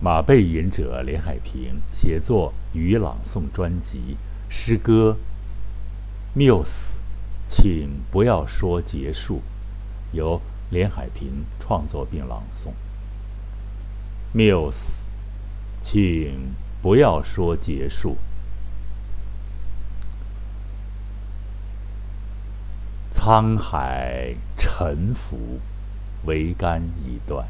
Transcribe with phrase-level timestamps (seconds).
[0.00, 4.16] 马背吟者连海平写作与朗诵专辑
[4.48, 5.16] 诗歌
[6.38, 6.98] 《缪斯》，
[7.48, 9.42] 请不要说结束，
[10.12, 10.40] 由
[10.70, 12.68] 连海平创作并朗诵。
[14.32, 15.08] 《缪斯》，
[15.80, 18.16] 请不要说结束。
[23.10, 25.58] 沧海沉浮，
[26.24, 27.48] 桅杆已断，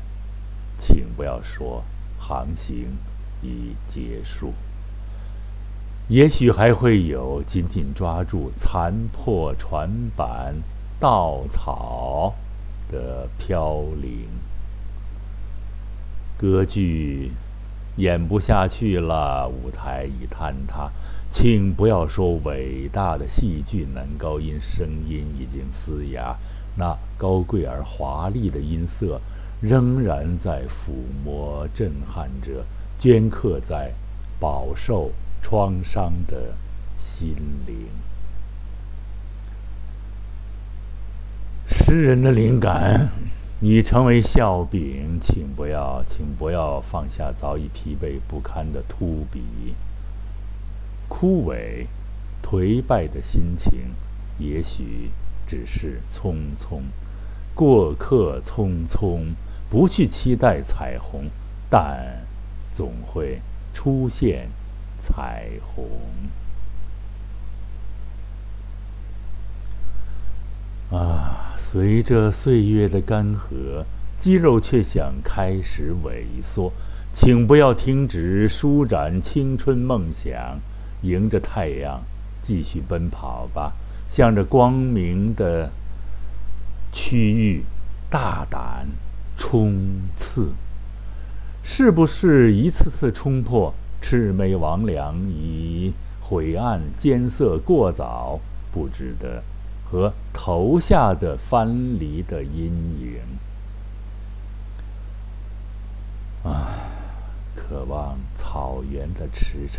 [0.78, 1.84] 请不要说。
[2.18, 2.96] 航行
[3.42, 4.52] 已结束，
[6.08, 10.54] 也许还会有紧紧抓住残破船板、
[11.00, 12.34] 稻草
[12.90, 14.26] 的飘零。
[16.36, 17.32] 歌剧
[17.96, 20.90] 演不下去了，舞台已坍塌，
[21.30, 26.36] 请不要说伟大的戏剧男高音声音已经嘶哑，
[26.76, 29.20] 那高贵而华丽的音色。
[29.60, 30.92] 仍然在抚
[31.24, 32.64] 摸、震撼着
[32.96, 33.92] 镌刻在
[34.38, 35.10] 饱受
[35.42, 36.54] 创伤的
[36.96, 37.34] 心
[37.66, 37.88] 灵。
[41.66, 43.10] 诗人的灵感
[43.60, 49.74] 已成为笑柄，请不要，请不要放下早已疲惫不堪的秃笔。
[51.08, 51.86] 枯萎、
[52.42, 53.72] 颓败的心情，
[54.38, 55.10] 也许
[55.46, 56.82] 只是匆匆
[57.56, 59.34] 过客，匆匆。
[59.70, 61.30] 不去期待彩虹，
[61.68, 62.26] 但
[62.72, 63.40] 总会
[63.72, 64.48] 出现
[64.98, 65.86] 彩虹。
[70.90, 73.84] 啊，随着岁月的干涸，
[74.18, 76.72] 肌肉却想开始萎缩。
[77.12, 80.60] 请不要停止舒展青春梦想，
[81.02, 82.02] 迎着太阳
[82.40, 83.74] 继续奔跑吧，
[84.06, 85.70] 向着光明的
[86.92, 87.64] 区域
[88.08, 88.88] 大胆。
[89.40, 90.48] 冲刺，
[91.62, 93.72] 是不是一次次冲破
[94.02, 98.40] 魑魅魍魉以晦暗艰涩过早
[98.72, 99.42] 布置的
[99.88, 103.20] 和头下的藩篱的阴影？
[106.42, 106.74] 啊，
[107.54, 109.78] 渴望草原的驰骋，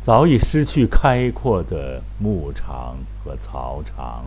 [0.00, 4.24] 早已失去开阔的牧场和草场，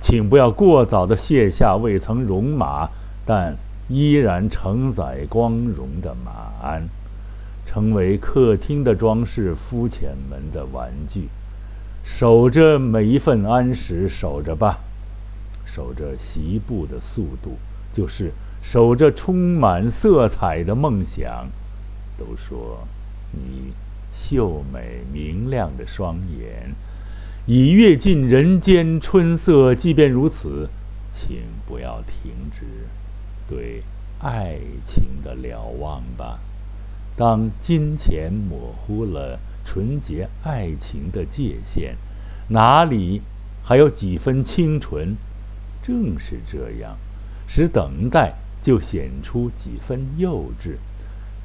[0.00, 2.88] 请不要过早的卸下未曾戎马，
[3.26, 3.54] 但。
[3.88, 6.88] 依然承载光荣的马鞍，
[7.64, 11.28] 成为客厅的装饰、肤浅们的玩具。
[12.04, 14.80] 守着每一份安时，守着吧，
[15.64, 17.58] 守着席步的速度，
[17.92, 18.32] 就是
[18.62, 21.48] 守着充满色彩的梦想。
[22.18, 22.86] 都说
[23.32, 23.72] 你
[24.10, 26.74] 秀美明亮的双眼，
[27.46, 29.74] 已阅尽人间春色。
[29.74, 30.68] 即便如此，
[31.10, 32.64] 请不要停止。
[33.46, 33.82] 对
[34.20, 36.38] 爱情的瞭望吧。
[37.16, 41.96] 当金钱模糊了纯洁爱情的界限，
[42.48, 43.22] 哪里
[43.62, 45.16] 还有几分清纯？
[45.82, 46.98] 正是这样，
[47.46, 50.76] 使等待就显出几分幼稚。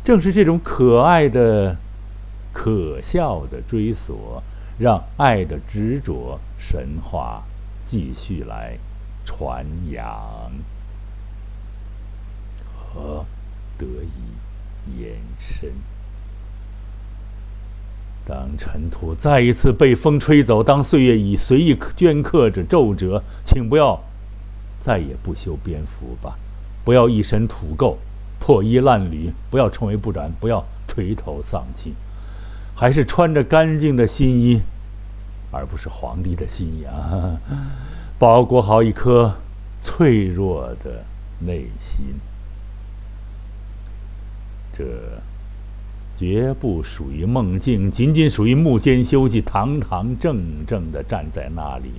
[0.03, 1.77] 正是这种可爱的、
[2.51, 4.41] 可笑的追索，
[4.79, 7.43] 让爱的执着神话
[7.83, 8.77] 继续来
[9.23, 10.51] 传扬。
[12.93, 13.25] 和
[13.77, 15.71] 得以延伸。
[18.23, 23.99] 当尘土再一次被风吹走，当岁月已随意镌刻着皱褶，请不要
[24.79, 26.37] 再也不修边幅吧，
[26.85, 27.95] 不要一身土垢、
[28.39, 31.93] 破衣烂履，不要成为不染，不要垂头丧气，
[32.75, 34.61] 还是穿着干净的新衣，
[35.51, 37.37] 而不是皇帝的新衣啊！
[38.19, 39.35] 包裹好一颗
[39.79, 41.03] 脆弱的
[41.39, 42.05] 内心。
[44.73, 44.85] 这
[46.15, 51.89] 绝不属于梦境，仅仅属于幕间休息，堂堂正正的站在那里。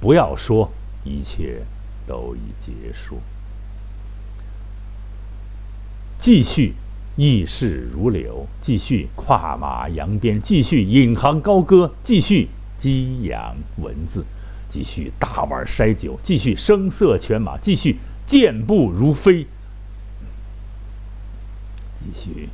[0.00, 0.70] 不要说
[1.04, 1.62] 一切
[2.06, 3.18] 都已结束，
[6.18, 6.74] 继续
[7.16, 12.48] 意识如流，继续跨马扬鞭，继续引吭高歌，继续
[12.78, 14.24] 激扬文字，
[14.70, 19.46] 继续大碗筛酒，继续声色犬马，继续健步如飞。
[22.00, 22.48] 继续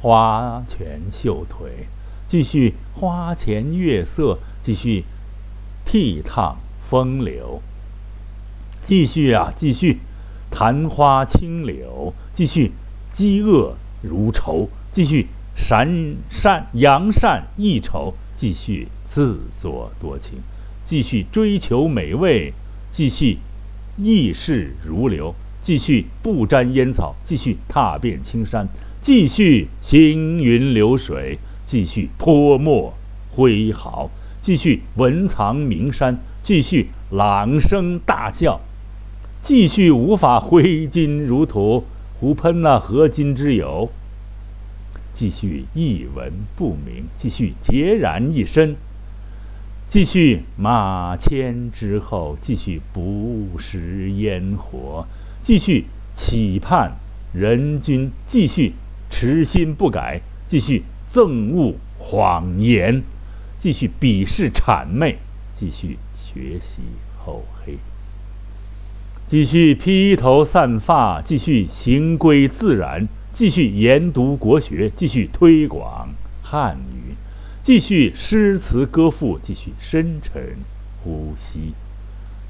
[0.00, 1.88] 花拳绣腿，
[2.28, 5.04] 继续花前月色，继续
[5.84, 7.60] 倜傥风流，
[8.84, 9.98] 继续啊，继续
[10.50, 12.70] 昙花青柳，继续
[13.10, 15.26] 饥饿如仇，继续
[15.56, 20.38] 善善扬善抑丑，继续自作多情，
[20.84, 22.54] 继续追求美味，
[22.90, 23.38] 继续
[23.98, 28.66] 意事如流，继续不沾烟草，继续踏遍青山，
[29.02, 32.94] 继续行云流水，继续泼墨
[33.32, 34.08] 挥毫，
[34.40, 38.60] 继续文藏名山，继续朗声大笑，
[39.42, 41.82] 继续无法挥金如土，
[42.20, 43.90] 胡喷那何金之有？
[45.12, 48.76] 继续一文不名，继续孑然一身，
[49.88, 55.08] 继续马迁之后，继续不食烟火，
[55.42, 56.92] 继续期盼
[57.32, 58.74] 人君，继续
[59.12, 63.02] 痴心不改，继续憎恶谎言，
[63.58, 65.18] 继续鄙视谄媚，
[65.54, 66.80] 继续学习
[67.22, 67.76] 厚黑，
[69.26, 73.06] 继续披头散发，继续行规自然。
[73.34, 76.10] 继续研读国学，继续推广
[76.42, 77.14] 汉语，
[77.62, 80.58] 继续诗词歌赋，继续深沉
[81.02, 81.72] 呼吸，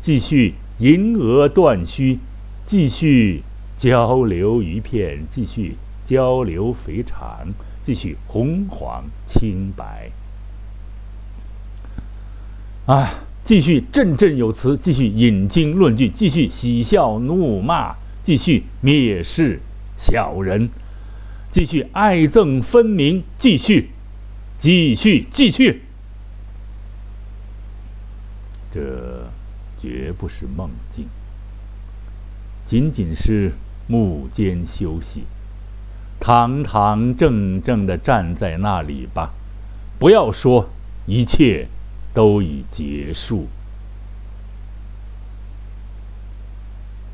[0.00, 2.18] 继续银额断须，
[2.64, 3.42] 继续
[3.76, 10.10] 交流鱼片，继续交流肥肠，继续红黄青白。
[12.86, 19.60] 啊，继续振振有词，继续引经论据，继续喜笑怒骂，继续蔑视。
[19.94, 20.70] 小人，
[21.50, 23.90] 继续爱憎分明，继续，
[24.58, 25.82] 继续，继续。
[28.72, 29.30] 这
[29.78, 31.06] 绝不是梦境，
[32.64, 33.52] 仅仅是
[33.86, 35.24] 幕间休息，
[36.22, 39.32] 堂堂正正的站在那里吧，
[39.98, 40.68] 不要说
[41.06, 41.66] 一切
[42.14, 43.48] 都已结束。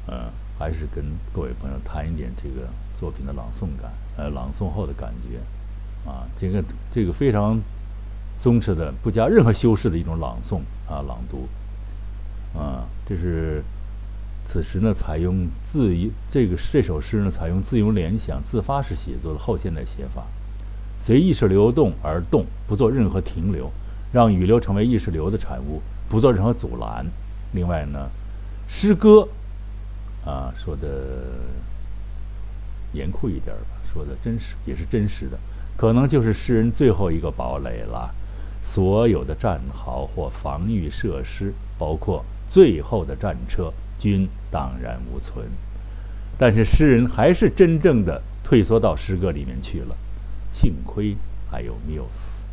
[0.08, 0.31] 嗯。
[0.58, 5.38] 还是跟各位朋友谈一点这个作品的朗诵感，呃，朗诵后的感觉，
[6.05, 6.60] 啊，这个
[6.90, 7.60] 这个非常
[8.37, 10.56] 松弛的、不加任何修饰的一种朗诵
[10.88, 11.49] 啊，朗读，
[12.58, 13.62] 啊，这是
[14.48, 15.94] 此时呢采用自
[16.26, 20.24] 这个这首诗呢采用自由联想、自发式写作的后现代写法，
[20.96, 23.70] 随意识流动而动，不做任何停留，
[24.10, 27.04] 让语流成为意识流的产物，不做任何阻拦。
[27.52, 28.08] 另外呢，
[28.66, 29.28] 诗歌。
[30.24, 30.88] 啊，说的
[32.94, 35.38] 严酷一点吧，说的真实也是真实的，
[35.76, 38.14] 可能就是诗人最后一个堡垒了。
[38.62, 45.46] 所有的战壕或防御设施，包括最后的战车，均荡然无存。
[46.38, 49.96] 但是诗人还是真正的退缩到诗歌里面去了。
[50.48, 51.16] 幸亏
[51.50, 52.46] 还有缪斯，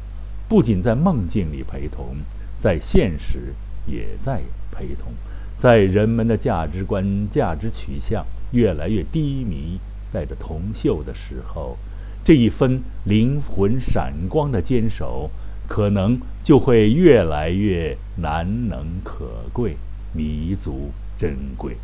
[0.49, 2.17] 不仅在梦境里陪同，
[2.59, 3.53] 在现实
[3.85, 5.13] 也在陪同。
[5.57, 9.79] 在人们的价值观、价值取向越来越低迷、
[10.11, 11.77] 带着铜锈的时候，
[12.25, 15.29] 这一分灵魂闪光的坚守，
[15.67, 19.77] 可能就会越来越难能可贵、
[20.11, 21.77] 弥足珍贵。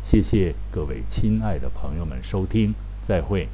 [0.00, 3.48] 谢谢各位亲爱的朋友们收听，再会。